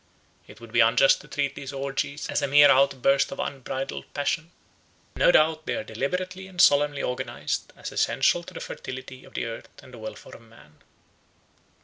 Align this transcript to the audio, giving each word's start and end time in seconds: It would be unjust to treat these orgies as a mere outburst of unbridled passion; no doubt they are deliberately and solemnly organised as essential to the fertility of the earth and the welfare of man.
It 0.47 0.59
would 0.59 0.71
be 0.71 0.79
unjust 0.79 1.21
to 1.21 1.27
treat 1.27 1.53
these 1.53 1.71
orgies 1.71 2.27
as 2.27 2.41
a 2.41 2.47
mere 2.47 2.71
outburst 2.71 3.31
of 3.31 3.39
unbridled 3.39 4.11
passion; 4.15 4.49
no 5.15 5.31
doubt 5.31 5.67
they 5.67 5.75
are 5.75 5.83
deliberately 5.83 6.47
and 6.47 6.59
solemnly 6.59 7.03
organised 7.03 7.71
as 7.77 7.91
essential 7.91 8.41
to 8.41 8.53
the 8.55 8.59
fertility 8.61 9.23
of 9.25 9.35
the 9.35 9.45
earth 9.45 9.69
and 9.83 9.93
the 9.93 9.99
welfare 9.99 10.33
of 10.37 10.41
man. 10.41 10.79